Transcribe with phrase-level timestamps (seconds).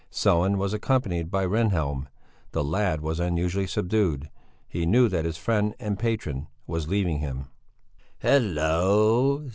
[0.11, 2.07] Sellén was accompanied by Rehnhjelm;
[2.53, 4.31] the lad was unusually subdued;
[4.67, 7.49] he knew that his friend and patron was leaving him.
[8.17, 9.47] "Hallo!